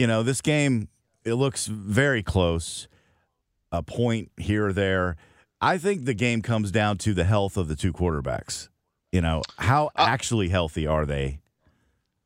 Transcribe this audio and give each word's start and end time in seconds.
you 0.00 0.06
know, 0.06 0.22
this 0.22 0.40
game 0.40 0.88
it 1.26 1.34
looks 1.34 1.66
very 1.66 2.22
close, 2.22 2.88
a 3.70 3.82
point 3.82 4.30
here 4.38 4.68
or 4.68 4.72
there. 4.72 5.16
I 5.60 5.76
think 5.76 6.06
the 6.06 6.14
game 6.14 6.40
comes 6.40 6.72
down 6.72 6.96
to 6.98 7.12
the 7.12 7.24
health 7.24 7.58
of 7.58 7.68
the 7.68 7.76
two 7.76 7.92
quarterbacks. 7.92 8.70
You 9.12 9.20
know, 9.20 9.42
how 9.58 9.88
uh, 9.88 10.06
actually 10.08 10.48
healthy 10.48 10.86
are 10.86 11.04
they? 11.04 11.40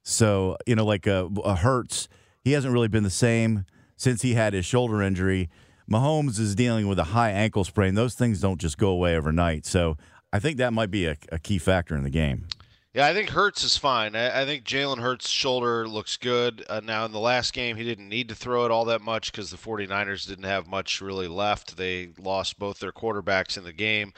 So, 0.04 0.56
you 0.68 0.76
know, 0.76 0.84
like 0.84 1.08
a, 1.08 1.28
a 1.44 1.56
Hurts, 1.56 2.08
he 2.44 2.52
hasn't 2.52 2.72
really 2.72 2.86
been 2.86 3.02
the 3.02 3.10
same 3.10 3.64
since 3.96 4.22
he 4.22 4.34
had 4.34 4.52
his 4.52 4.64
shoulder 4.64 5.02
injury. 5.02 5.50
Mahomes 5.90 6.38
is 6.38 6.54
dealing 6.54 6.86
with 6.86 7.00
a 7.00 7.04
high 7.04 7.32
ankle 7.32 7.64
sprain. 7.64 7.96
Those 7.96 8.14
things 8.14 8.40
don't 8.40 8.60
just 8.60 8.78
go 8.78 8.90
away 8.90 9.16
overnight. 9.16 9.66
So 9.66 9.96
I 10.32 10.38
think 10.38 10.58
that 10.58 10.72
might 10.72 10.92
be 10.92 11.06
a, 11.06 11.16
a 11.32 11.40
key 11.40 11.58
factor 11.58 11.96
in 11.96 12.04
the 12.04 12.10
game. 12.10 12.46
Yeah, 12.94 13.08
I 13.08 13.12
think 13.12 13.30
Hurts 13.30 13.64
is 13.64 13.76
fine. 13.76 14.14
I, 14.14 14.42
I 14.42 14.44
think 14.44 14.62
Jalen 14.62 15.00
Hurts' 15.00 15.28
shoulder 15.28 15.88
looks 15.88 16.16
good. 16.16 16.64
Uh, 16.68 16.80
now, 16.80 17.04
in 17.04 17.10
the 17.10 17.18
last 17.18 17.52
game, 17.52 17.76
he 17.76 17.82
didn't 17.82 18.08
need 18.08 18.28
to 18.28 18.36
throw 18.36 18.64
it 18.64 18.70
all 18.70 18.84
that 18.84 19.02
much 19.02 19.32
because 19.32 19.50
the 19.50 19.56
49ers 19.56 20.28
didn't 20.28 20.44
have 20.44 20.68
much 20.68 21.00
really 21.00 21.26
left. 21.26 21.76
They 21.76 22.10
lost 22.20 22.56
both 22.56 22.78
their 22.78 22.92
quarterbacks 22.92 23.58
in 23.58 23.64
the 23.64 23.72
game. 23.72 24.12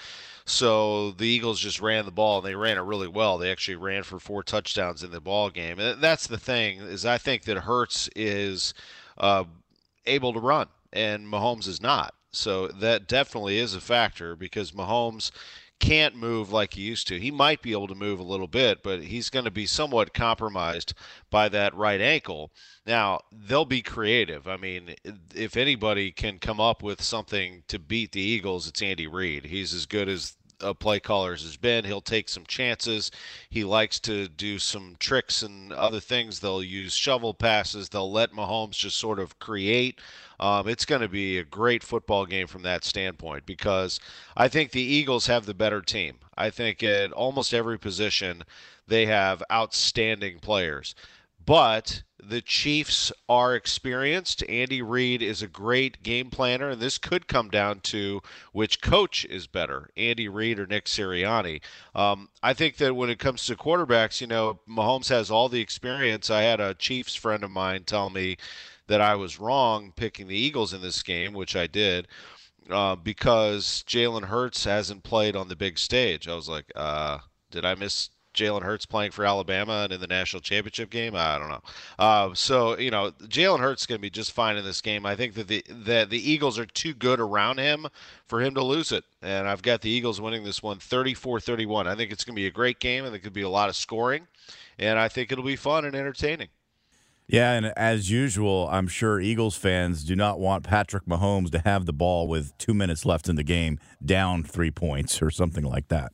So 0.45 1.13
the 1.13 1.27
Eagles 1.27 1.59
just 1.59 1.81
ran 1.81 2.05
the 2.05 2.11
ball, 2.11 2.39
and 2.39 2.47
they 2.47 2.55
ran 2.55 2.77
it 2.77 2.83
really 2.83 3.09
well. 3.09 3.39
They 3.39 3.51
actually 3.51 3.77
ran 3.77 4.03
for 4.03 4.19
four 4.19 4.43
touchdowns 4.43 5.03
in 5.03 5.11
the 5.11 5.23
ball 5.23 5.49
game. 5.49 5.81
And 5.81 6.03
that's 6.03 6.27
the 6.27 6.39
thing 6.39 6.81
is 6.81 7.07
I 7.07 7.17
think 7.17 7.45
that 7.45 7.57
Hurts 7.57 8.11
is 8.15 8.75
uh, 9.17 9.45
able 10.05 10.35
to 10.35 10.41
run, 10.41 10.69
and 10.93 11.27
Mahomes 11.27 11.67
is 11.67 11.81
not. 11.81 12.13
So 12.31 12.69
that 12.69 13.09
definitely 13.09 13.59
is 13.59 13.75
a 13.75 13.81
factor 13.81 14.37
because 14.37 14.73
Mahomes– 14.73 15.31
can't 15.79 16.17
move 16.17 16.53
like 16.53 16.75
he 16.75 16.83
used 16.83 17.07
to. 17.09 17.21
He 17.21 17.31
might 17.31 17.63
be 17.63 17.73
able 17.73 17.89
to 17.89 17.95
move 17.95 18.19
a 18.19 18.25
little 18.25 18.47
bit, 18.47 18.83
but 18.83 19.03
he's 19.03 19.31
going 19.31 19.45
to 19.45 19.51
be 19.51 19.67
somewhat 19.67 20.15
compromised 20.15 20.95
by 21.31 21.49
that 21.51 21.75
right 21.75 22.01
ankle. 22.01 22.51
Now, 22.87 23.21
they'll 23.33 23.65
be 23.65 23.83
creative. 23.83 24.49
I 24.49 24.57
mean, 24.57 24.95
if 25.35 25.57
anybody 25.57 26.13
can 26.13 26.39
come 26.39 26.61
up 26.61 26.83
with 26.83 27.03
something 27.03 27.62
to 27.69 27.78
beat 27.78 28.12
the 28.12 28.21
Eagles, 28.21 28.69
it's 28.69 28.83
Andy 28.83 29.06
Reid. 29.06 29.47
He's 29.47 29.75
as 29.75 29.87
good 29.87 30.09
as 30.09 30.37
a 30.61 30.75
play 30.75 31.00
callers 31.00 31.43
has 31.43 31.56
been. 31.56 31.84
He'll 31.84 32.00
take 32.00 32.28
some 32.28 32.44
chances. 32.47 33.11
He 33.50 33.65
likes 33.65 34.00
to 34.00 34.28
do 34.28 34.59
some 34.59 34.97
tricks 34.99 35.43
and 35.43 35.72
other 35.72 36.00
things. 36.00 36.41
They'll 36.41 36.62
use 36.62 36.94
shovel 36.94 37.34
passes. 37.34 37.89
They'll 37.89 38.11
let 38.11 38.33
Mahomes 38.33 38.72
just 38.72 38.97
sort 38.99 39.19
of 39.19 39.39
create. 39.39 40.00
Um, 40.39 40.69
it's 40.69 40.84
going 40.84 41.00
to 41.00 41.09
be 41.09 41.39
a 41.39 41.44
great 41.44 41.83
football 41.83 42.27
game 42.27 42.47
from 42.47 42.62
that 42.62 42.84
standpoint 42.84 43.47
because 43.47 44.00
I 44.37 44.49
think 44.49 44.71
the 44.71 44.83
Eagles 44.83 45.27
have 45.27 45.47
the 45.47 45.55
better 45.55 45.81
team. 45.81 46.19
I 46.37 46.50
think 46.50 46.83
at 46.83 47.12
almost 47.12 47.55
every 47.55 47.78
position 47.78 48.44
they 48.87 49.06
have 49.06 49.43
outstanding 49.50 50.38
players. 50.38 50.94
But 51.44 52.03
the 52.22 52.41
Chiefs 52.41 53.12
are 53.28 53.54
experienced. 53.54 54.43
Andy 54.49 54.82
Reid 54.82 55.22
is 55.22 55.43
a 55.43 55.49
great 55.49 56.03
game 56.03 56.31
planner, 56.31 56.71
and 56.71 56.81
this 56.81 56.99
could 56.99 57.28
come 57.28 57.50
down 57.50 57.81
to 57.81 58.22
which 58.53 58.81
coach 58.81 59.25
is 59.27 59.47
better, 59.47 59.91
Andy 59.97 60.28
Reid 60.28 60.59
or 60.59 60.66
Nick 60.66 60.87
Sirianni. 60.87 61.60
Um, 61.94 62.28
I 62.43 62.55
think 62.55 62.76
that 62.78 62.97
when 62.97 63.10
it 63.10 63.19
comes 63.19 63.44
to 63.47 63.56
quarterbacks, 63.56 64.21
you 64.21 64.26
know, 64.26 64.60
Mahomes 64.69 65.09
has 65.09 65.31
all 65.31 65.49
the 65.49 65.60
experience. 65.60 66.31
I 66.31 66.43
had 66.43 66.60
a 66.60 66.75
Chiefs 66.75 67.15
friend 67.15 67.44
of 67.44 67.50
mine 67.50 67.84
tell 67.84 68.10
me 68.10 68.37
that 68.87 69.00
I 69.00 69.15
was 69.15 69.41
wrong 69.41 69.93
picking 69.94 70.28
the 70.28 70.38
Eagles 70.38 70.72
in 70.72 70.81
this 70.81 71.03
game, 71.03 71.32
which 71.32 71.56
I 71.56 71.66
did. 71.66 72.09
Uh, 72.69 72.97
because 72.97 73.84
Jalen 73.87 74.25
Hurts 74.25 74.65
hasn't 74.65 75.05
played 75.05 75.37
on 75.37 75.47
the 75.47 75.55
big 75.55 75.78
stage. 75.78 76.26
I 76.26 76.34
was 76.34 76.49
like, 76.49 76.72
uh, 76.75 77.19
did 77.53 77.65
I 77.65 77.76
miss 77.76 78.10
Jalen 78.37 78.63
Hurts 78.63 78.87
playing 78.87 79.11
for 79.11 79.25
Alabama 79.25 79.83
and 79.85 79.93
in 79.93 80.01
the 80.01 80.07
national 80.07 80.43
championship 80.43 80.91
game. 80.91 81.15
I 81.17 81.39
don't 81.39 81.49
know. 81.49 81.63
Uh, 81.99 82.35
so 82.35 82.79
you 82.79 82.91
know, 82.91 83.11
Jalen 83.23 83.61
Hurts 83.61 83.83
is 83.83 83.87
going 83.87 83.99
to 83.99 84.03
be 84.03 84.11
just 84.11 84.33
fine 84.33 84.57
in 84.57 84.65
this 84.65 84.81
game. 84.81 85.07
I 85.07 85.17
think 85.17 85.35
that 85.35 85.49
the 85.49 85.65
that 85.69 86.11
the 86.11 86.31
Eagles 86.31 86.59
are 86.59 86.67
too 86.67 86.95
good 86.95 87.19
around 87.19 87.59
him 87.59 87.87
for 88.27 88.41
him 88.41 88.55
to 88.55 88.63
lose 88.63 88.93
it. 88.93 89.05
And 89.23 89.49
I've 89.49 89.63
got 89.63 89.81
the 89.81 89.91
Eagles 89.91 90.21
winning 90.21 90.45
this 90.45 90.63
one 90.63 90.79
34-31. 90.79 91.87
I 91.87 91.95
think 91.95 92.13
it's 92.13 92.25
going 92.25 92.35
to 92.35 92.41
be 92.41 92.47
a 92.47 92.51
great 92.51 92.79
game 92.79 93.05
and 93.05 93.13
there 93.13 93.21
could 93.21 93.33
be 93.33 93.43
a 93.43 93.49
lot 93.49 93.69
of 93.69 93.77
scoring. 93.77 94.27
And 94.79 94.99
I 94.99 95.09
think 95.09 95.33
it'll 95.33 95.45
be 95.45 95.57
fun 95.57 95.85
and 95.85 95.95
entertaining. 95.95 96.49
Yeah, 97.29 97.55
and 97.55 97.67
as 97.77 98.09
usual, 98.09 98.69
I'm 98.71 98.87
sure 98.87 99.21
Eagles 99.21 99.57
fans 99.57 100.05
do 100.05 100.15
not 100.15 100.39
want 100.39 100.63
Patrick 100.63 101.07
Mahomes 101.07 101.51
to 101.51 101.59
have 101.61 101.85
the 101.85 101.93
ball 101.93 102.29
with 102.29 102.57
two 102.57 102.73
minutes 102.73 103.05
left 103.05 103.29
in 103.29 103.35
the 103.35 103.43
game, 103.43 103.81
down 104.05 104.45
three 104.45 104.71
points 104.71 105.21
or 105.21 105.33
something 105.33 105.65
like 105.65 105.89
that 105.89 106.13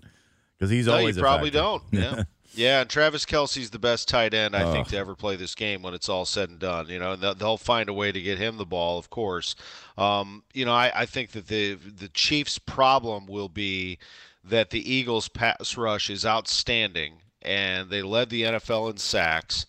because 0.63 0.71
he's 0.71 0.87
no, 0.87 0.95
always 0.95 1.17
you 1.17 1.23
probably 1.23 1.51
don't. 1.51 1.83
Yeah. 1.91 2.23
Yeah, 2.55 2.83
and 2.83 2.91
Travis 2.91 3.25
Kelce's 3.25 3.71
the 3.71 3.79
best 3.79 4.09
tight 4.09 4.35
end 4.35 4.55
I 4.55 4.71
think 4.71 4.89
to 4.89 4.99
ever 4.99 5.15
play 5.15 5.37
this 5.37 5.55
game 5.55 5.81
when 5.81 5.95
it's 5.95 6.11
all 6.11 6.27
said 6.27 6.51
and 6.51 6.59
done. 6.59 6.89
You 6.91 6.99
know, 6.99 7.13
and 7.13 7.23
they'll 7.23 7.57
find 7.57 7.89
a 7.89 7.95
way 7.95 8.13
to 8.13 8.21
get 8.21 8.37
him 8.37 8.59
the 8.59 8.67
ball, 8.67 8.99
of 8.99 9.09
course. 9.09 9.57
Um, 9.97 10.45
you 10.53 10.67
know, 10.67 10.75
I, 10.75 10.93
I 10.95 11.07
think 11.07 11.31
that 11.31 11.49
the 11.49 11.75
the 11.75 12.09
Chiefs' 12.09 12.59
problem 12.59 13.27
will 13.27 13.49
be 13.49 13.99
that 14.45 14.69
the 14.69 14.93
Eagles' 14.93 15.29
pass 15.29 15.79
rush 15.79 16.11
is 16.11 16.27
outstanding, 16.27 17.15
and 17.41 17.89
they 17.89 18.03
led 18.03 18.29
the 18.29 18.43
NFL 18.43 18.91
in 18.91 18.99
sacks, 18.99 19.65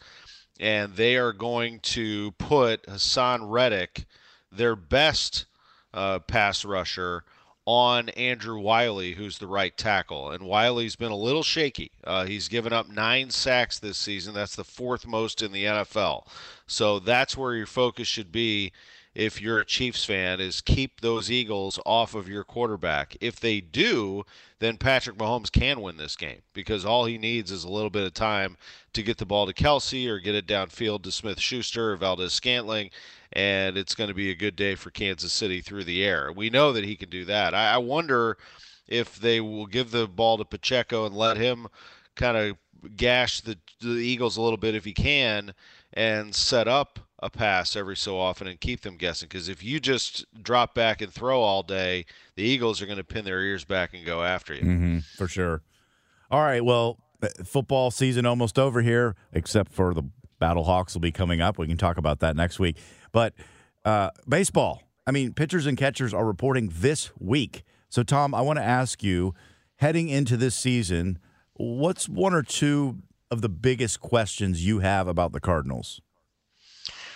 and 0.59 0.93
they 0.97 1.15
are 1.15 1.31
going 1.31 1.79
to 1.79 2.31
put 2.33 2.85
Haason 2.87 3.49
Reddick, 3.49 4.05
their 4.51 4.75
best 4.75 5.45
uh, 5.93 6.19
pass 6.19 6.65
rusher, 6.65 7.23
on 7.65 8.09
Andrew 8.09 8.59
Wylie, 8.59 9.13
who's 9.13 9.37
the 9.37 9.47
right 9.47 9.75
tackle. 9.77 10.31
And 10.31 10.43
Wylie's 10.43 10.95
been 10.95 11.11
a 11.11 11.17
little 11.17 11.43
shaky. 11.43 11.91
Uh, 12.03 12.25
he's 12.25 12.47
given 12.47 12.73
up 12.73 12.89
nine 12.89 13.29
sacks 13.29 13.79
this 13.79 13.97
season. 13.97 14.33
That's 14.33 14.55
the 14.55 14.63
fourth 14.63 15.07
most 15.07 15.41
in 15.41 15.51
the 15.51 15.65
NFL. 15.65 16.27
So 16.67 16.99
that's 16.99 17.37
where 17.37 17.55
your 17.55 17.65
focus 17.65 18.07
should 18.07 18.31
be 18.31 18.71
if 19.15 19.39
you're 19.41 19.59
a 19.59 19.65
Chiefs 19.65 20.03
fan 20.05 20.39
is 20.39 20.61
keep 20.61 21.01
those 21.01 21.29
Eagles 21.29 21.79
off 21.85 22.15
of 22.15 22.27
your 22.27 22.43
quarterback. 22.43 23.15
If 23.21 23.39
they 23.39 23.61
do, 23.61 24.25
then 24.59 24.77
Patrick 24.77 25.17
Mahomes 25.17 25.51
can 25.51 25.81
win 25.81 25.97
this 25.97 26.15
game 26.15 26.41
because 26.53 26.83
all 26.83 27.05
he 27.05 27.17
needs 27.17 27.51
is 27.51 27.63
a 27.63 27.69
little 27.69 27.89
bit 27.89 28.05
of 28.05 28.13
time 28.13 28.57
to 28.93 29.03
get 29.03 29.17
the 29.17 29.25
ball 29.25 29.45
to 29.45 29.53
Kelce 29.53 30.07
or 30.07 30.19
get 30.19 30.35
it 30.35 30.47
downfield 30.47 31.03
to 31.03 31.11
Smith 31.11 31.39
Schuster 31.39 31.91
or 31.91 31.95
Valdes-Scantling, 31.95 32.89
and 33.33 33.77
it's 33.77 33.95
going 33.95 34.07
to 34.07 34.13
be 34.13 34.29
a 34.31 34.35
good 34.35 34.55
day 34.55 34.75
for 34.75 34.91
Kansas 34.91 35.33
City 35.33 35.61
through 35.61 35.83
the 35.83 36.03
air. 36.03 36.31
We 36.31 36.49
know 36.49 36.71
that 36.73 36.83
he 36.83 36.95
can 36.95 37.09
do 37.09 37.25
that. 37.25 37.53
I, 37.53 37.73
I 37.73 37.77
wonder 37.77 38.37
if 38.87 39.19
they 39.19 39.41
will 39.41 39.65
give 39.65 39.91
the 39.91 40.07
ball 40.07 40.37
to 40.37 40.45
Pacheco 40.45 41.05
and 41.05 41.15
let 41.15 41.37
him 41.37 41.67
kind 42.15 42.37
of 42.37 42.57
gash 42.95 43.41
the, 43.41 43.57
the 43.81 43.89
Eagles 43.89 44.37
a 44.37 44.41
little 44.41 44.57
bit 44.57 44.75
if 44.75 44.85
he 44.85 44.93
can 44.93 45.53
and 45.93 46.33
set 46.35 46.67
up 46.67 46.99
a 47.19 47.29
pass 47.29 47.75
every 47.75 47.95
so 47.95 48.19
often 48.19 48.47
and 48.47 48.59
keep 48.59 48.81
them 48.81 48.97
guessing. 48.97 49.27
Because 49.29 49.47
if 49.47 49.63
you 49.63 49.79
just 49.79 50.25
drop 50.43 50.75
back 50.75 51.01
and 51.01 51.11
throw 51.11 51.41
all 51.41 51.63
day, 51.63 52.05
the 52.35 52.43
Eagles 52.43 52.81
are 52.81 52.85
going 52.85 52.97
to 52.97 53.03
pin 53.03 53.25
their 53.25 53.41
ears 53.41 53.63
back 53.63 53.93
and 53.93 54.05
go 54.05 54.23
after 54.23 54.53
you. 54.53 54.61
Mm-hmm, 54.61 54.97
for 55.17 55.27
sure. 55.27 55.61
All 56.29 56.41
right. 56.41 56.63
Well, 56.63 56.99
uh, 57.21 57.29
football 57.45 57.91
season 57.91 58.25
almost 58.25 58.59
over 58.59 58.81
here, 58.81 59.15
except 59.31 59.71
for 59.71 59.93
the 59.93 60.03
Battle 60.39 60.65
Hawks 60.65 60.93
will 60.93 61.01
be 61.01 61.11
coming 61.11 61.39
up. 61.39 61.57
We 61.57 61.67
can 61.67 61.77
talk 61.77 61.97
about 61.97 62.19
that 62.19 62.35
next 62.35 62.59
week. 62.59 62.75
But 63.13 63.33
uh, 63.85 64.09
baseball, 64.27 64.83
I 65.07 65.11
mean, 65.11 65.33
pitchers 65.33 65.65
and 65.65 65.77
catchers 65.77 66.13
are 66.13 66.25
reporting 66.25 66.73
this 66.73 67.11
week. 67.17 67.63
So, 67.89 68.03
Tom, 68.03 68.35
I 68.35 68.41
want 68.41 68.57
to 68.57 68.63
ask 68.63 69.01
you 69.01 69.33
heading 69.77 70.09
into 70.09 70.35
this 70.35 70.55
season, 70.55 71.19
what's 71.53 72.09
one 72.09 72.33
or 72.33 72.43
two 72.43 72.97
of 73.31 73.41
the 73.41 73.49
biggest 73.49 74.01
questions 74.01 74.65
you 74.65 74.79
have 74.79 75.07
about 75.07 75.31
the 75.31 75.39
Cardinals? 75.39 76.01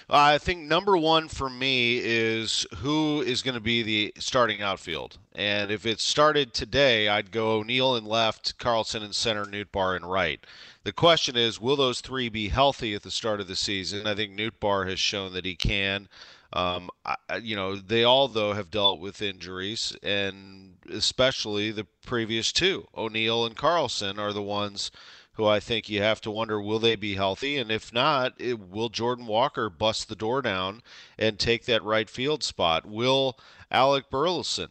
I 0.10 0.38
think 0.38 0.62
number 0.62 0.96
one 0.96 1.28
for 1.28 1.50
me 1.50 2.00
is 2.02 2.66
who 2.78 3.22
is 3.22 3.42
going 3.42 3.56
to 3.56 3.62
be 3.62 3.84
the 3.84 4.14
starting 4.18 4.62
outfield. 4.62 5.18
And 5.36 5.70
if 5.70 5.86
it 5.86 6.00
started 6.00 6.54
today, 6.54 7.10
I'd 7.10 7.32
go 7.32 7.58
O'Neill 7.58 7.98
in 7.98 8.06
left, 8.06 8.58
Carlson 8.58 9.04
in 9.04 9.12
center, 9.12 9.44
Nootbaar 9.44 9.98
in 9.98 10.06
right. 10.06 10.40
The 10.88 10.94
question 10.94 11.36
is, 11.36 11.60
will 11.60 11.76
those 11.76 12.00
three 12.00 12.30
be 12.30 12.48
healthy 12.48 12.94
at 12.94 13.04
the 13.04 13.12
start 13.12 13.42
of 13.42 13.50
the 13.50 13.58
season? 13.58 14.08
I 14.08 14.16
think 14.16 14.32
Nootbaar 14.32 14.90
has 14.90 15.02
shown 15.02 15.34
that 15.34 15.44
he 15.44 15.54
can. 15.54 16.08
Um, 16.54 16.90
I, 17.04 17.18
you 17.42 17.58
know, 17.58 17.76
they 17.76 18.06
all 18.06 18.30
though 18.30 18.54
have 18.54 18.72
dealt 18.72 19.02
with 19.02 19.22
injuries, 19.22 19.98
and 20.02 20.78
especially 20.90 21.72
the 21.72 21.88
previous 22.06 22.54
two, 22.54 22.88
O'Neill 22.96 23.46
and 23.46 23.58
Carlson, 23.58 24.18
are 24.18 24.32
the 24.32 24.42
ones 24.42 24.90
who 25.34 25.46
I 25.46 25.60
think 25.60 25.90
you 25.90 26.02
have 26.02 26.22
to 26.22 26.32
wonder 26.32 26.62
will 26.62 26.80
they 26.80 26.96
be 26.96 27.16
healthy, 27.16 27.58
and 27.58 27.70
if 27.70 27.92
not, 27.92 28.40
it, 28.40 28.58
will 28.58 28.88
Jordan 28.88 29.26
Walker 29.26 29.70
bust 29.70 30.08
the 30.08 30.16
door 30.16 30.42
down 30.42 30.82
and 31.18 31.38
take 31.38 31.66
that 31.66 31.84
right 31.84 32.10
field 32.10 32.44
spot? 32.44 32.86
Will 32.86 33.38
Alec 33.70 34.10
Burleson 34.10 34.70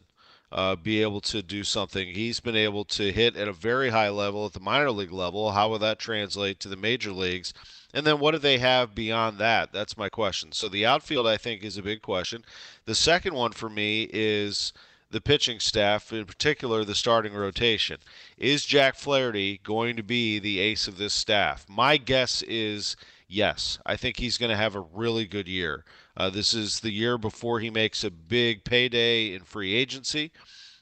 uh, 0.51 0.75
be 0.75 1.01
able 1.01 1.21
to 1.21 1.41
do 1.41 1.63
something? 1.63 2.09
He's 2.09 2.39
been 2.39 2.55
able 2.55 2.85
to 2.85 3.11
hit 3.11 3.35
at 3.35 3.47
a 3.47 3.53
very 3.53 3.89
high 3.89 4.09
level 4.09 4.45
at 4.45 4.53
the 4.53 4.59
minor 4.59 4.91
league 4.91 5.11
level. 5.11 5.51
How 5.51 5.69
will 5.69 5.79
that 5.79 5.99
translate 5.99 6.59
to 6.61 6.69
the 6.69 6.77
major 6.77 7.11
leagues? 7.11 7.53
And 7.93 8.05
then 8.05 8.19
what 8.19 8.31
do 8.31 8.37
they 8.37 8.57
have 8.59 8.93
beyond 8.93 9.37
that? 9.39 9.71
That's 9.71 9.97
my 9.97 10.09
question. 10.09 10.51
So 10.51 10.67
the 10.69 10.85
outfield, 10.85 11.25
I 11.25 11.37
think, 11.37 11.63
is 11.63 11.77
a 11.77 11.83
big 11.83 12.01
question. 12.01 12.43
The 12.85 12.95
second 12.95 13.33
one 13.33 13.53
for 13.53 13.69
me 13.69 14.09
is 14.11 14.73
the 15.09 15.21
pitching 15.21 15.59
staff, 15.59 16.11
in 16.11 16.25
particular 16.25 16.83
the 16.83 16.95
starting 16.95 17.33
rotation. 17.33 17.97
Is 18.37 18.65
Jack 18.65 18.95
Flaherty 18.95 19.59
going 19.63 19.95
to 19.95 20.03
be 20.03 20.37
the 20.37 20.59
ace 20.59 20.87
of 20.87 20.97
this 20.97 21.13
staff? 21.13 21.65
My 21.69 21.97
guess 21.97 22.41
is 22.43 22.97
yes. 23.27 23.79
I 23.85 23.95
think 23.95 24.17
he's 24.17 24.37
going 24.37 24.51
to 24.51 24.57
have 24.57 24.75
a 24.75 24.81
really 24.81 25.25
good 25.25 25.47
year. 25.47 25.85
Uh, 26.17 26.31
this 26.31 26.55
is 26.55 26.79
the 26.79 26.91
year 26.91 27.15
before 27.15 27.59
he 27.59 27.69
makes 27.69 28.03
a 28.03 28.09
big 28.09 28.63
payday 28.63 29.35
in 29.35 29.43
free 29.43 29.75
agency. 29.75 30.31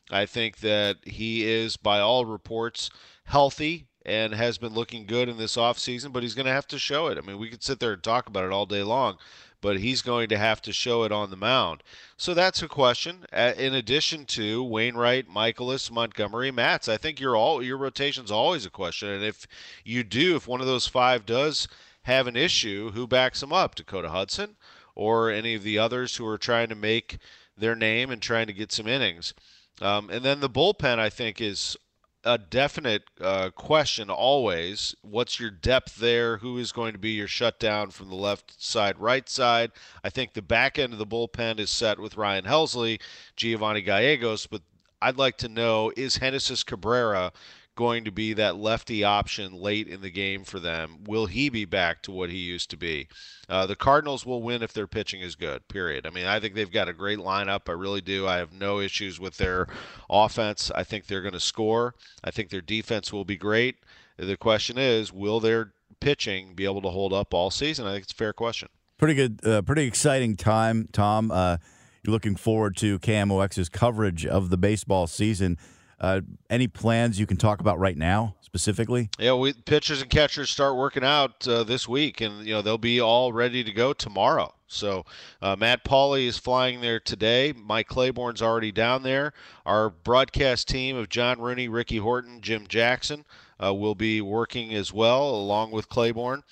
I 0.10 0.26
think 0.26 0.60
that 0.60 0.98
he 1.04 1.46
is, 1.46 1.76
by 1.76 2.00
all 2.00 2.26
reports, 2.26 2.90
healthy 3.26 3.88
and 4.06 4.34
has 4.34 4.58
been 4.58 4.74
looking 4.74 5.06
good 5.06 5.28
in 5.28 5.38
this 5.38 5.58
offseason, 5.58 6.14
but 6.14 6.24
he's 6.24 6.36
going 6.36 6.46
to 6.46 6.52
have 6.54 6.68
to 6.68 6.80
show 6.80 7.08
it. 7.08 7.18
I 7.18 7.22
mean, 7.22 7.38
we 7.38 7.50
could 7.50 7.64
sit 7.64 7.80
there 7.82 7.94
and 7.94 8.04
talk 8.04 8.28
about 8.28 8.46
it 8.46 8.52
all 8.52 8.66
day 8.66 8.84
long, 8.84 9.18
but 9.60 9.80
he's 9.80 10.02
going 10.02 10.30
to 10.30 10.38
have 10.38 10.62
to 10.62 10.72
show 10.72 11.04
it 11.04 11.12
on 11.12 11.32
the 11.32 11.36
mound. 11.36 11.84
So 12.16 12.34
that's 12.34 12.62
a 12.62 12.68
question. 12.70 13.26
In 13.34 13.74
addition 13.74 14.26
to 14.28 14.64
Wainwright, 14.64 15.28
Mikolas, 15.28 15.92
Montgomery, 15.92 16.52
Matz, 16.52 16.88
I 16.88 16.96
think 16.96 17.20
your 17.20 17.36
all 17.36 17.62
your 17.62 17.78
rotation's 17.78 18.32
always 18.32 18.66
a 18.66 18.70
question. 18.70 19.10
And 19.10 19.24
if 19.24 19.48
you 19.84 20.04
do, 20.04 20.38
if 20.38 20.48
one 20.48 20.62
of 20.62 20.68
those 20.68 20.88
five 20.88 21.26
does 21.26 21.68
have 22.04 22.28
an 22.28 22.38
issue, 22.38 22.92
who 22.92 23.08
backs 23.08 23.42
him 23.42 23.52
up? 23.52 23.74
Dakota 23.74 24.10
Hudson 24.10 24.56
or 24.96 25.30
any 25.30 25.56
of 25.56 25.64
the 25.64 25.78
others 25.78 26.16
who 26.16 26.26
are 26.26 26.38
trying 26.38 26.70
to 26.70 26.76
make 26.76 27.18
their 27.58 27.76
name 27.76 28.10
and 28.10 28.22
trying 28.22 28.48
to 28.48 28.54
get 28.54 28.72
some 28.72 28.88
innings. 28.88 29.34
Um, 29.82 30.10
and 30.10 30.24
then 30.24 30.40
the 30.40 30.50
bullpen, 30.50 31.00
I 31.00 31.10
think, 31.10 31.42
is 31.42 31.78
a 32.24 32.38
definite 32.38 33.04
uh, 33.22 33.52
question 33.52 34.10
always. 34.10 34.96
What's 35.04 35.40
your 35.40 35.52
depth 35.52 35.98
there? 35.98 36.38
Who 36.38 36.58
is 36.58 36.72
going 36.72 36.94
to 36.94 37.00
be 37.00 37.12
your 37.12 37.28
shutdown 37.28 37.92
from 37.92 38.10
the 38.10 38.16
left 38.16 38.62
side, 38.62 38.98
right 38.98 39.30
side? 39.30 39.72
I 40.04 40.10
think 40.10 40.34
the 40.34 40.42
back 40.42 40.80
end 40.80 40.92
of 40.92 41.00
the 41.00 41.06
bullpen 41.06 41.60
is 41.60 41.70
set 41.70 42.00
with 42.00 42.18
Ryan 42.18 42.46
Helsley, 42.46 43.00
Giovanni 43.36 43.82
Gallegos, 43.82 44.48
but 44.48 44.64
I'd 45.02 45.18
like 45.18 45.38
to 45.38 45.50
know 45.50 45.92
is 45.96 46.18
Genesis 46.18 46.64
Cabrera 46.64 47.32
going 47.76 48.06
to 48.06 48.12
be 48.12 48.34
that 48.34 48.56
lefty 48.56 49.04
option 49.04 49.54
late 49.54 49.88
in 49.88 50.02
the 50.02 50.10
game 50.10 50.44
for 50.44 50.60
them? 50.60 51.04
Will 51.06 51.26
he 51.26 51.50
be 51.50 51.66
back 51.66 52.02
to 52.04 52.12
what 52.12 52.30
he 52.30 52.38
used 52.38 52.70
to 52.72 52.78
be? 52.78 53.08
Uh, 53.48 53.66
the 53.66 53.76
Cardinals 53.76 54.26
will 54.26 54.42
win 54.42 54.64
if 54.64 54.74
their 54.74 54.88
pitching 54.88 55.22
is 55.22 55.36
good, 55.36 55.68
period. 55.68 56.08
I 56.08 56.10
mean, 56.10 56.26
I 56.26 56.40
think 56.40 56.56
they've 56.56 56.72
got 56.72 56.90
a 56.90 56.94
great 56.94 57.20
lineup. 57.20 57.68
I 57.68 57.74
really 57.74 58.02
do. 58.02 58.28
I 58.28 58.38
have 58.38 58.54
no 58.54 58.80
issues 58.80 59.20
with 59.20 59.38
their 59.38 59.68
offense. 60.10 60.72
I 60.74 60.84
think 60.84 61.06
they're 61.06 61.22
going 61.22 61.34
to 61.34 61.40
score. 61.40 61.96
I 62.24 62.32
think 62.32 62.50
their 62.50 62.62
defense 62.62 63.14
will 63.14 63.26
be 63.26 63.38
great. 63.38 63.76
The 64.18 64.38
question 64.38 64.78
is, 64.78 65.12
will 65.12 65.40
their 65.40 65.74
pitching 66.00 66.56
be 66.56 66.66
able 66.66 66.82
to 66.82 66.90
hold 66.90 67.14
up 67.14 67.34
all 67.34 67.52
season? 67.52 67.86
I 67.86 67.94
think 67.94 68.04
it's 68.04 68.14
a 68.14 68.16
fair 68.16 68.34
question. 68.34 68.70
Pretty 68.98 69.14
good, 69.14 69.46
uh, 69.46 69.62
pretty 69.62 69.86
exciting 69.86 70.38
time, 70.38 70.88
Tom. 70.94 71.30
Uh, 71.30 71.58
you're 72.04 72.14
looking 72.14 72.36
forward 72.36 72.78
to 72.78 73.00
KMOX's 73.00 73.68
coverage 73.68 74.26
of 74.26 74.50
the 74.50 74.58
baseball 74.58 75.08
season. 75.08 75.58
Uh, 76.06 76.22
any 76.52 76.68
plans 76.68 77.20
you 77.20 77.26
can 77.26 77.36
talk 77.36 77.60
about 77.60 77.80
right 77.80 77.98
now 77.98 78.36
specifically? 78.42 79.10
Yeah, 79.18 79.34
we 79.34 79.54
pitchers 79.54 80.04
and 80.04 80.10
catchers 80.12 80.52
start 80.52 80.76
working 80.76 81.04
out 81.04 81.48
uh, 81.48 81.64
this 81.64 81.88
week, 81.88 82.22
and 82.22 82.46
you 82.46 82.54
know 82.54 82.62
they'll 82.62 82.78
be 82.78 83.02
all 83.02 83.34
ready 83.34 83.64
to 83.64 83.72
go 83.72 83.92
tomorrow. 83.92 84.54
So 84.68 85.04
uh, 85.42 85.56
Matt 85.56 85.84
Pauley 85.84 86.28
is 86.28 86.38
flying 86.38 86.80
there 86.80 87.00
today. 87.00 87.54
Mike 87.58 87.88
Claiborne's 87.88 88.44
already 88.44 88.72
down 88.72 89.02
there. 89.02 89.34
Our 89.66 89.90
broadcast 89.90 90.68
team 90.68 90.96
of 90.96 91.10
John 91.10 91.42
Rooney, 91.42 91.68
Ricky 91.70 91.98
Horton, 91.98 92.40
Jim 92.40 92.68
Jackson 92.68 93.26
uh, 93.60 93.74
will 93.74 93.96
be 93.96 94.22
working 94.22 94.76
as 94.76 94.94
well, 94.94 95.28
along 95.32 95.72
with 95.72 95.90
Claiborne. 95.90 96.44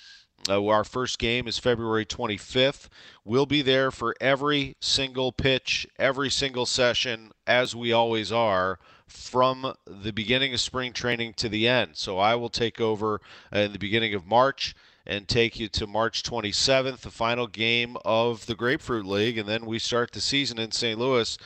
Uh, 0.48 0.66
our 0.66 0.82
first 0.82 1.20
game 1.20 1.46
is 1.46 1.60
February 1.60 2.04
25th. 2.04 2.88
We'll 3.24 3.46
be 3.46 3.62
there 3.62 3.92
for 3.92 4.16
every 4.20 4.76
single 4.80 5.30
pitch, 5.30 5.86
every 5.96 6.28
single 6.28 6.66
session, 6.66 7.30
as 7.46 7.76
we 7.76 7.92
always 7.92 8.32
are 8.32 8.80
from 9.16 9.74
the 9.86 10.12
beginning 10.12 10.52
of 10.52 10.60
spring 10.60 10.92
training 10.92 11.34
to 11.34 11.48
the 11.48 11.68
end. 11.68 11.92
So 11.94 12.18
I 12.18 12.34
will 12.34 12.48
take 12.48 12.80
over 12.80 13.20
uh, 13.54 13.60
in 13.60 13.72
the 13.72 13.78
beginning 13.78 14.14
of 14.14 14.26
March 14.26 14.74
and 15.06 15.28
take 15.28 15.58
you 15.58 15.68
to 15.68 15.86
March 15.86 16.22
27th, 16.22 17.00
the 17.00 17.10
final 17.10 17.46
game 17.46 17.96
of 18.04 18.46
the 18.46 18.54
Grapefruit 18.54 19.06
League, 19.06 19.38
and 19.38 19.48
then 19.48 19.66
we 19.66 19.78
start 19.78 20.12
the 20.12 20.20
season 20.20 20.58
in 20.58 20.70
St. 20.72 20.98
Louis 20.98 21.36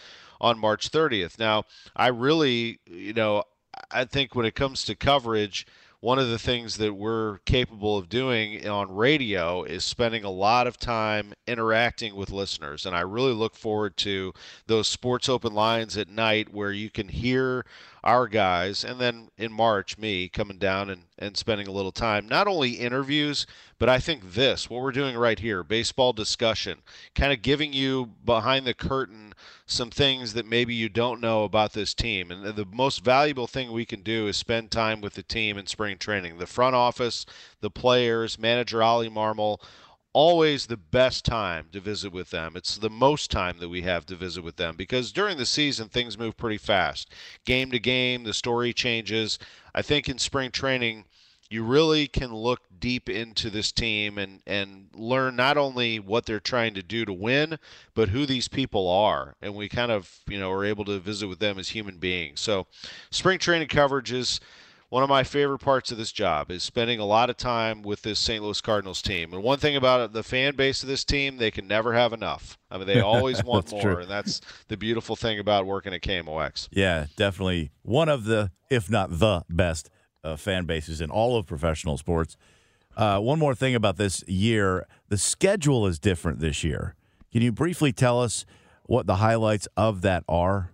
on 0.41 0.59
March 0.59 0.91
30th. 0.91 1.39
Now, 1.39 1.65
I 1.97 2.09
really, 2.09 2.79
you 2.87 3.13
know, 3.13 3.43
I 3.91 4.05
think 4.05 4.35
when 4.35 4.47
it 4.47 4.55
comes 4.55 4.85
to 4.85 4.95
coverage, 4.95 5.67
one 6.01 6.19
of 6.19 6.29
the 6.29 6.39
things 6.39 6.77
that 6.77 6.95
we're 6.95 7.39
capable 7.39 7.97
of 7.97 8.09
doing 8.09 8.67
on 8.69 8.95
radio 8.95 9.65
is 9.65 9.85
spending 9.85 10.23
a 10.23 10.31
lot 10.31 10.69
of 10.69 10.77
time 10.77 11.35
interacting 11.47 12.15
with 12.15 12.31
listeners. 12.31 12.87
And 12.87 12.95
I 12.95 13.01
really 13.01 13.33
look 13.33 13.57
forward 13.57 13.97
to 13.99 14.33
those 14.67 14.87
sports 14.87 15.29
open 15.29 15.55
lines 15.55 15.97
at 15.97 16.09
night 16.09 16.55
where 16.55 16.71
you 16.71 16.89
can 16.89 17.09
hear 17.09 17.67
our 18.05 18.29
guys, 18.29 18.85
and 18.85 19.01
then 19.01 19.29
in 19.37 19.53
March, 19.53 19.99
me 19.99 20.29
coming 20.29 20.59
down 20.59 20.89
and, 20.89 21.03
and 21.19 21.37
spending 21.37 21.67
a 21.67 21.73
little 21.73 21.93
time, 21.93 22.29
not 22.29 22.47
only 22.47 22.71
interviews, 22.71 23.45
but 23.79 23.89
I 23.89 24.01
think 24.01 24.33
this, 24.33 24.69
what 24.69 24.83
we're 24.83 24.93
doing 24.93 25.17
right 25.17 25.39
here, 25.39 25.63
baseball 25.63 26.13
discussion, 26.13 26.79
kind 27.15 27.33
of 27.33 27.43
giving 27.43 27.73
you 27.73 28.11
behind 28.25 28.67
the 28.67 28.75
curtain 28.75 29.35
some 29.67 29.91
things 29.91 30.33
that 30.33 30.47
maybe 30.47 30.75
you 30.75 30.89
don't 30.89 31.21
know 31.21 31.45
about 31.45 31.73
this 31.73 31.95
team. 31.95 32.31
And 32.31 32.45
the 32.57 32.67
most 32.73 33.05
valuable 33.05 33.47
thing 33.47 33.71
we 33.71 33.85
can 33.85 34.03
do 34.03 34.27
is 34.27 34.37
spend 34.37 34.71
time 34.71 35.01
with 35.01 35.15
the 35.15 35.23
team 35.23 35.57
in 35.57 35.67
spring 35.67 35.97
training. 35.99 36.39
The 36.39 36.47
front 36.47 36.75
office, 36.75 37.25
the 37.61 37.71
players, 37.71 38.39
manager 38.39 38.83
Ollie 38.83 39.09
Marmol, 39.09 39.61
always 40.13 40.67
the 40.67 40.77
best 40.77 41.25
time 41.25 41.69
to 41.71 41.81
visit 41.81 42.13
with 42.13 42.31
them. 42.31 42.55
It's 42.57 42.77
the 42.77 42.91
most 42.91 43.31
time 43.31 43.59
that 43.61 43.69
we 43.69 43.83
have 43.83 44.07
to 44.07 44.17
visit 44.17 44.43
with 44.43 44.57
them 44.57 44.75
because 44.75 45.13
during 45.13 45.37
the 45.37 45.47
season 45.47 45.89
things 45.89 46.19
move 46.19 46.37
pretty 46.37 46.59
fast. 46.59 47.13
Game 47.45 47.71
to 47.71 47.79
game, 47.79 48.25
the 48.25 48.35
story 48.35 48.73
changes. 48.73 49.39
I 49.75 49.83
think 49.83 50.09
in 50.09 50.19
spring 50.19 50.51
training, 50.51 51.05
you 51.51 51.63
really 51.65 52.07
can 52.07 52.35
look 52.35 52.61
deep 52.79 53.09
into 53.09 53.51
this 53.51 53.73
team 53.73 54.19
and, 54.19 54.41
and 54.47 54.89
learn 54.95 55.37
not 55.37 55.57
only 55.57 55.99
what 55.99 56.27
they're 56.27 56.41
trying 56.41 56.75
to 56.75 56.83
do 56.83 57.05
to 57.05 57.13
win, 57.13 57.59
but 57.95 58.11
who 58.11 58.27
these 58.27 58.49
people 58.49 58.89
are. 58.89 59.35
And 59.41 59.55
we 59.55 59.69
kind 59.69 59.91
of, 59.91 60.21
you 60.29 60.39
know, 60.39 60.51
are 60.53 60.65
able 60.65 60.85
to 60.85 60.99
visit 60.99 61.27
with 61.27 61.39
them 61.39 61.59
as 61.59 61.71
human 61.71 61.99
beings. 61.99 62.41
So 62.41 62.67
spring 63.11 63.39
training 63.39 63.69
coverage 63.69 64.13
is 64.13 64.41
one 64.91 65.03
of 65.03 65.09
my 65.09 65.23
favorite 65.23 65.59
parts 65.59 65.91
of 65.93 65.99
this 65.99 66.13
job 66.13 66.51
is 66.51 66.63
spending 66.63 66.99
a 66.99 67.05
lot 67.05 67.29
of 67.29 67.37
time 67.37 67.83
with 67.83 68.03
this 68.03 68.19
St. 68.19 68.43
Louis 68.43 68.61
Cardinals 68.61 69.03
team. 69.03 69.35
And 69.35 69.43
one 69.43 69.59
thing 69.59 69.77
about 69.77 70.13
the 70.13 70.23
fan 70.23 70.57
base 70.57 70.83
of 70.83 70.89
this 70.89 71.05
team, 71.05 71.37
they 71.37 71.51
can 71.51 71.67
never 71.67 71.93
have 71.93 72.13
enough. 72.13 72.59
I 72.71 72.79
mean, 72.79 72.87
they 72.87 73.01
always 73.01 73.45
want 73.45 73.71
more, 73.71 73.83
true. 73.83 73.99
and 73.99 74.11
that's 74.11 74.41
the 74.69 74.77
beautiful 74.77 75.15
thing 75.15 75.39
about 75.39 75.67
working 75.67 75.93
at 75.93 76.01
KMOX. 76.01 76.69
Yeah, 76.71 77.07
definitely 77.17 77.71
one 77.83 78.09
of 78.09 78.25
the, 78.25 78.51
if 78.71 78.91
not 78.91 79.19
the 79.19 79.45
best 79.51 79.91
uh, 80.25 80.37
fan 80.37 80.65
bases 80.65 81.01
in 81.01 81.11
all 81.11 81.37
of 81.37 81.47
professional 81.47 81.97
sports. 81.97 82.37
Uh, 82.97 83.19
one 83.21 83.39
more 83.39 83.55
thing 83.55 83.75
about 83.75 83.97
this 83.97 84.25
year: 84.27 84.87
the 85.09 85.19
schedule 85.19 85.87
is 85.87 85.99
different 85.99 86.41
this 86.41 86.65
year. 86.65 86.95
Can 87.33 87.43
you 87.43 87.53
briefly 87.53 87.93
tell 87.93 88.21
us 88.21 88.45
what 88.85 89.07
the 89.07 89.17
highlights 89.17 89.69
of 89.77 90.01
that 90.03 90.25
are? 90.29 90.71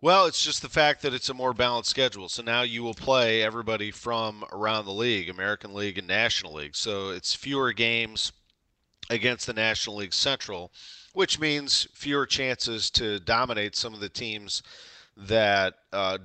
Well, 0.00 0.26
it's 0.26 0.44
just 0.44 0.62
the 0.62 0.68
fact 0.68 1.02
that 1.02 1.12
it's 1.12 1.28
a 1.28 1.34
more 1.34 1.52
balanced 1.52 1.90
schedule. 1.90 2.28
So 2.28 2.42
now 2.42 2.62
you 2.62 2.84
will 2.84 2.94
play 2.94 3.42
everybody 3.42 3.90
from 3.90 4.44
around 4.52 4.84
the 4.84 4.92
league, 4.92 5.28
American 5.28 5.74
League 5.74 5.98
and 5.98 6.06
National 6.06 6.54
League. 6.54 6.76
So 6.76 7.10
it's 7.10 7.34
fewer 7.34 7.72
games 7.72 8.30
against 9.10 9.46
the 9.48 9.54
National 9.54 9.96
League 9.96 10.14
Central, 10.14 10.70
which 11.14 11.40
means 11.40 11.88
fewer 11.94 12.26
chances 12.26 12.90
to 12.90 13.18
dominate 13.20 13.74
some 13.74 13.92
of 13.92 13.98
the 13.98 14.08
teams 14.08 14.62
that 15.16 15.74
uh, 15.92 16.18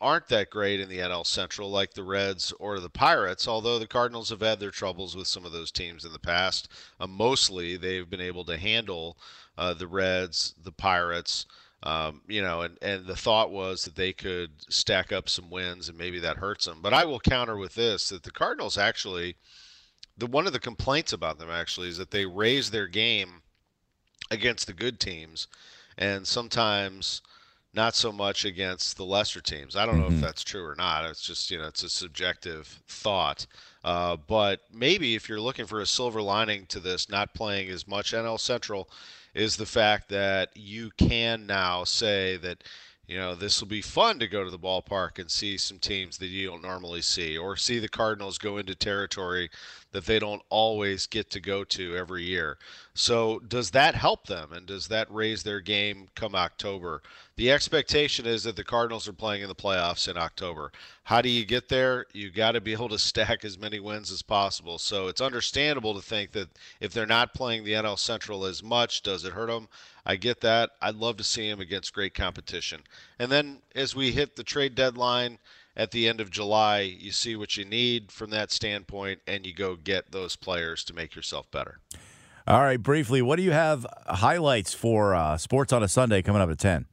aren't 0.00 0.28
that 0.28 0.50
great 0.50 0.80
in 0.80 0.88
the 0.88 0.98
NL 0.98 1.26
Central, 1.26 1.70
like 1.70 1.94
the 1.94 2.02
Reds 2.02 2.52
or 2.58 2.80
the 2.80 2.88
Pirates, 2.88 3.46
although 3.46 3.78
the 3.78 3.86
Cardinals 3.86 4.30
have 4.30 4.40
had 4.40 4.60
their 4.60 4.70
troubles 4.70 5.14
with 5.16 5.26
some 5.26 5.44
of 5.44 5.52
those 5.52 5.70
teams 5.70 6.04
in 6.04 6.12
the 6.12 6.18
past. 6.18 6.68
Uh, 6.98 7.06
mostly, 7.06 7.76
they've 7.76 8.08
been 8.08 8.20
able 8.20 8.44
to 8.44 8.56
handle 8.56 9.18
uh, 9.58 9.74
the 9.74 9.86
Reds, 9.86 10.54
the 10.62 10.72
Pirates. 10.72 11.46
Um, 11.82 12.20
you 12.28 12.42
know, 12.42 12.60
and, 12.60 12.76
and 12.82 13.06
the 13.06 13.16
thought 13.16 13.50
was 13.50 13.84
that 13.84 13.96
they 13.96 14.12
could 14.12 14.50
stack 14.68 15.12
up 15.12 15.28
some 15.30 15.48
wins 15.48 15.88
and 15.88 15.96
maybe 15.96 16.18
that 16.18 16.36
hurts 16.36 16.66
them. 16.66 16.80
But 16.82 16.92
I 16.92 17.04
will 17.04 17.20
counter 17.20 17.56
with 17.56 17.74
this 17.74 18.10
that 18.10 18.22
the 18.22 18.30
Cardinals 18.30 18.76
actually, 18.76 19.36
the 20.16 20.26
one 20.26 20.46
of 20.46 20.52
the 20.52 20.58
complaints 20.60 21.14
about 21.14 21.38
them 21.38 21.50
actually 21.50 21.88
is 21.88 21.96
that 21.96 22.10
they 22.10 22.26
raise 22.26 22.70
their 22.70 22.86
game 22.86 23.42
against 24.30 24.66
the 24.66 24.74
good 24.74 25.00
teams 25.00 25.48
and 25.96 26.26
sometimes 26.26 27.22
not 27.72 27.94
so 27.94 28.10
much 28.10 28.44
against 28.44 28.96
the 28.96 29.04
lesser 29.04 29.40
teams. 29.40 29.76
I 29.76 29.86
don't 29.86 29.98
know 29.98 30.06
mm-hmm. 30.06 30.16
if 30.16 30.20
that's 30.20 30.42
true 30.42 30.64
or 30.64 30.74
not. 30.74 31.04
It's 31.04 31.22
just, 31.22 31.50
you 31.50 31.58
know, 31.58 31.68
it's 31.68 31.84
a 31.84 31.90
subjective 31.90 32.66
thought. 32.88 33.46
Uh, 33.84 34.16
but 34.16 34.60
maybe 34.72 35.14
if 35.14 35.28
you're 35.28 35.40
looking 35.40 35.66
for 35.66 35.80
a 35.80 35.86
silver 35.86 36.20
lining 36.20 36.66
to 36.66 36.80
this, 36.80 37.08
not 37.08 37.34
playing 37.34 37.68
as 37.70 37.86
much 37.86 38.12
NL 38.12 38.40
Central, 38.40 38.88
is 39.34 39.56
the 39.56 39.66
fact 39.66 40.08
that 40.08 40.50
you 40.56 40.90
can 40.98 41.46
now 41.46 41.84
say 41.84 42.36
that 42.38 42.64
you 43.10 43.16
know, 43.16 43.34
this 43.34 43.60
will 43.60 43.66
be 43.66 43.82
fun 43.82 44.20
to 44.20 44.28
go 44.28 44.44
to 44.44 44.50
the 44.50 44.58
ballpark 44.58 45.18
and 45.18 45.28
see 45.28 45.58
some 45.58 45.80
teams 45.80 46.18
that 46.18 46.28
you 46.28 46.46
don't 46.46 46.62
normally 46.62 47.02
see, 47.02 47.36
or 47.36 47.56
see 47.56 47.80
the 47.80 47.88
Cardinals 47.88 48.38
go 48.38 48.56
into 48.56 48.76
territory 48.76 49.50
that 49.92 50.06
they 50.06 50.18
don't 50.18 50.42
always 50.48 51.06
get 51.06 51.30
to 51.30 51.40
go 51.40 51.64
to 51.64 51.96
every 51.96 52.24
year. 52.24 52.58
So, 52.94 53.40
does 53.40 53.70
that 53.70 53.94
help 53.94 54.26
them 54.26 54.52
and 54.52 54.66
does 54.66 54.88
that 54.88 55.10
raise 55.10 55.42
their 55.42 55.60
game 55.60 56.08
come 56.14 56.34
October? 56.34 57.02
The 57.36 57.50
expectation 57.50 58.26
is 58.26 58.44
that 58.44 58.56
the 58.56 58.64
Cardinals 58.64 59.08
are 59.08 59.12
playing 59.12 59.42
in 59.42 59.48
the 59.48 59.54
playoffs 59.54 60.08
in 60.08 60.16
October. 60.16 60.70
How 61.04 61.22
do 61.22 61.28
you 61.28 61.44
get 61.44 61.68
there? 61.68 62.06
You 62.12 62.30
got 62.30 62.52
to 62.52 62.60
be 62.60 62.72
able 62.72 62.90
to 62.90 62.98
stack 63.10 63.44
as 63.44 63.58
many 63.58 63.80
wins 63.80 64.10
as 64.10 64.22
possible. 64.22 64.78
So, 64.78 65.08
it's 65.08 65.20
understandable 65.20 65.94
to 65.94 66.02
think 66.02 66.32
that 66.32 66.48
if 66.80 66.92
they're 66.92 67.06
not 67.06 67.34
playing 67.34 67.64
the 67.64 67.72
NL 67.72 67.98
Central 67.98 68.44
as 68.44 68.62
much, 68.62 69.02
does 69.02 69.24
it 69.24 69.32
hurt 69.32 69.48
them? 69.48 69.68
I 70.06 70.16
get 70.16 70.40
that. 70.40 70.70
I'd 70.80 70.96
love 70.96 71.16
to 71.18 71.24
see 71.24 71.48
him 71.48 71.60
against 71.60 71.94
great 71.94 72.14
competition. 72.14 72.82
And 73.18 73.30
then 73.30 73.58
as 73.74 73.94
we 73.94 74.12
hit 74.12 74.36
the 74.36 74.44
trade 74.44 74.74
deadline 74.74 75.38
at 75.80 75.92
the 75.92 76.06
end 76.06 76.20
of 76.20 76.30
July, 76.30 76.80
you 76.80 77.10
see 77.10 77.34
what 77.36 77.56
you 77.56 77.64
need 77.64 78.12
from 78.12 78.28
that 78.28 78.52
standpoint, 78.52 79.20
and 79.26 79.46
you 79.46 79.54
go 79.54 79.76
get 79.76 80.12
those 80.12 80.36
players 80.36 80.84
to 80.84 80.92
make 80.92 81.14
yourself 81.14 81.50
better. 81.50 81.80
All 82.46 82.60
right, 82.60 82.76
briefly, 82.76 83.22
what 83.22 83.36
do 83.36 83.42
you 83.42 83.52
have 83.52 83.86
highlights 84.06 84.74
for 84.74 85.14
uh, 85.14 85.38
Sports 85.38 85.72
on 85.72 85.82
a 85.82 85.88
Sunday 85.88 86.20
coming 86.20 86.42
up 86.42 86.50
at 86.50 86.58
10? 86.58 86.84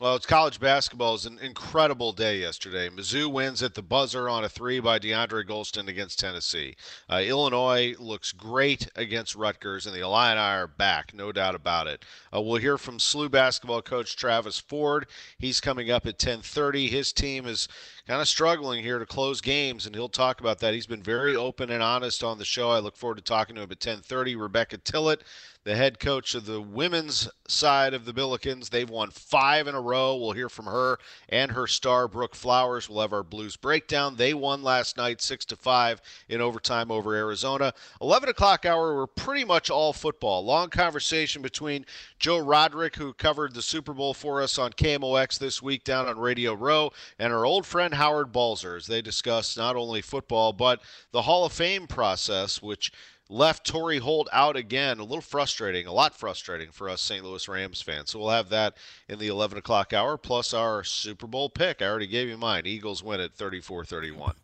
Well, 0.00 0.16
it's 0.16 0.24
college 0.24 0.58
basketball. 0.58 1.10
It 1.10 1.12
was 1.12 1.26
an 1.26 1.38
incredible 1.38 2.12
day 2.12 2.38
yesterday. 2.38 2.88
Mizzou 2.88 3.30
wins 3.30 3.62
at 3.62 3.74
the 3.74 3.82
buzzer 3.82 4.26
on 4.26 4.42
a 4.42 4.48
three 4.48 4.80
by 4.80 4.98
DeAndre 4.98 5.46
Gholston 5.46 5.86
against 5.86 6.18
Tennessee. 6.18 6.76
Uh, 7.10 7.20
Illinois 7.22 7.94
looks 7.98 8.32
great 8.32 8.88
against 8.96 9.34
Rutgers, 9.34 9.84
and 9.84 9.94
the 9.94 10.00
Illini 10.00 10.38
are 10.38 10.66
back, 10.66 11.12
no 11.12 11.30
doubt 11.30 11.54
about 11.54 11.88
it. 11.88 12.06
Uh, 12.34 12.40
we'll 12.40 12.56
hear 12.56 12.78
from 12.78 12.96
SLU 12.96 13.30
basketball 13.30 13.82
coach 13.82 14.16
Travis 14.16 14.58
Ford. 14.58 15.06
He's 15.38 15.60
coming 15.60 15.90
up 15.90 16.06
at 16.06 16.18
10:30. 16.18 16.88
His 16.88 17.12
team 17.12 17.46
is 17.46 17.68
kind 18.08 18.22
of 18.22 18.28
struggling 18.28 18.82
here 18.82 18.98
to 18.98 19.06
close 19.06 19.42
games, 19.42 19.84
and 19.84 19.94
he'll 19.94 20.08
talk 20.08 20.40
about 20.40 20.58
that. 20.60 20.72
He's 20.72 20.86
been 20.86 21.02
very 21.02 21.36
open 21.36 21.70
and 21.70 21.82
honest 21.82 22.24
on 22.24 22.38
the 22.38 22.46
show. 22.46 22.70
I 22.70 22.78
look 22.78 22.96
forward 22.96 23.16
to 23.16 23.22
talking 23.22 23.56
to 23.56 23.62
him 23.62 23.70
at 23.70 23.78
10:30. 23.78 24.36
Rebecca 24.36 24.78
Tillett 24.78 25.20
the 25.64 25.76
head 25.76 26.00
coach 26.00 26.34
of 26.34 26.46
the 26.46 26.60
women's 26.60 27.28
side 27.46 27.94
of 27.94 28.04
the 28.04 28.12
Billikens. 28.12 28.70
They've 28.70 28.88
won 28.88 29.10
five 29.10 29.66
in 29.66 29.74
a 29.74 29.80
row. 29.80 30.16
We'll 30.16 30.32
hear 30.32 30.48
from 30.48 30.66
her 30.66 30.98
and 31.28 31.52
her 31.52 31.66
star, 31.66 32.08
Brooke 32.08 32.34
Flowers. 32.34 32.88
We'll 32.88 33.02
have 33.02 33.12
our 33.12 33.22
Blues 33.22 33.56
breakdown. 33.56 34.16
They 34.16 34.34
won 34.34 34.62
last 34.62 34.96
night, 34.96 35.20
six 35.20 35.44
to 35.46 35.56
five 35.56 36.00
in 36.28 36.40
overtime 36.40 36.90
over 36.90 37.14
Arizona. 37.14 37.74
Eleven 38.00 38.28
o'clock 38.28 38.66
hour. 38.66 38.96
We're 38.96 39.06
pretty 39.06 39.44
much 39.44 39.70
all 39.70 39.92
football. 39.92 40.44
Long 40.44 40.68
conversation 40.68 41.42
between 41.42 41.86
Joe 42.18 42.38
Roderick, 42.38 42.96
who 42.96 43.12
covered 43.12 43.54
the 43.54 43.62
Super 43.62 43.92
Bowl 43.92 44.14
for 44.14 44.42
us 44.42 44.58
on 44.58 44.72
KMOX 44.72 45.38
this 45.38 45.62
week 45.62 45.84
down 45.84 46.08
on 46.08 46.18
Radio 46.18 46.54
Row, 46.54 46.92
and 47.18 47.32
our 47.32 47.46
old 47.46 47.66
friend 47.66 47.94
Howard 47.94 48.32
Balzer 48.32 48.76
as 48.76 48.86
they 48.86 49.02
discuss 49.02 49.56
not 49.56 49.76
only 49.76 50.02
football 50.02 50.52
but 50.52 50.80
the 51.12 51.22
Hall 51.22 51.44
of 51.44 51.52
Fame 51.52 51.86
process, 51.86 52.60
which 52.60 52.92
left 53.28 53.66
Torry 53.66 53.98
Holt 53.98 54.28
out 54.32 54.56
again. 54.56 54.98
A 54.98 55.04
little 55.04 55.20
frustrating, 55.20 55.86
a 55.86 55.92
lot 55.92 56.14
frustrating 56.14 56.70
for 56.70 56.88
us 56.88 57.00
St. 57.00 57.24
Louis 57.24 57.46
Rams 57.48 57.82
fans. 57.82 58.10
So 58.10 58.18
we'll 58.18 58.30
have 58.30 58.48
that 58.50 58.76
in 59.08 59.18
the 59.18 59.28
11 59.28 59.58
o'clock 59.58 59.92
hour, 59.92 60.16
plus 60.16 60.52
our 60.54 60.84
Super 60.84 61.26
Bowl 61.26 61.48
pick. 61.48 61.82
I 61.82 61.86
already 61.86 62.06
gave 62.06 62.28
you 62.28 62.36
mine. 62.36 62.66
Eagles 62.66 63.02
win 63.02 63.20
at 63.20 63.34
34 63.34 63.84
31. 63.84 64.34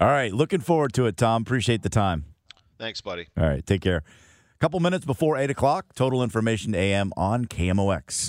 All 0.00 0.08
right. 0.08 0.32
Looking 0.32 0.60
forward 0.60 0.92
to 0.94 1.06
it, 1.06 1.16
Tom. 1.16 1.42
Appreciate 1.42 1.82
the 1.82 1.88
time. 1.88 2.24
Thanks, 2.78 3.00
buddy. 3.00 3.28
All 3.38 3.46
right. 3.46 3.64
Take 3.64 3.82
care. 3.82 3.98
A 3.98 4.58
couple 4.58 4.80
minutes 4.80 5.04
before 5.04 5.36
8 5.36 5.50
o'clock, 5.50 5.94
total 5.94 6.22
information 6.22 6.74
AM 6.74 7.12
on 7.16 7.46
KMOX. 7.46 8.28